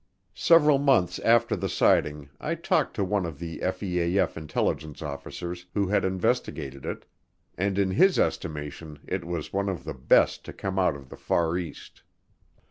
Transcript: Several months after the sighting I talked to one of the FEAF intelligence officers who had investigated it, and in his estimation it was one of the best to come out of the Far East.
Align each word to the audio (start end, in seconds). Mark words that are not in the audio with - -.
Several 0.33 0.79
months 0.79 1.19
after 1.19 1.55
the 1.55 1.69
sighting 1.69 2.31
I 2.39 2.55
talked 2.55 2.95
to 2.95 3.03
one 3.05 3.23
of 3.23 3.37
the 3.37 3.59
FEAF 3.59 4.35
intelligence 4.35 5.03
officers 5.03 5.67
who 5.75 5.89
had 5.89 6.03
investigated 6.03 6.87
it, 6.87 7.05
and 7.55 7.77
in 7.77 7.91
his 7.91 8.17
estimation 8.17 8.97
it 9.05 9.23
was 9.23 9.53
one 9.53 9.69
of 9.69 9.83
the 9.83 9.93
best 9.93 10.43
to 10.45 10.53
come 10.53 10.79
out 10.79 10.95
of 10.95 11.09
the 11.09 11.17
Far 11.17 11.55
East. 11.55 12.01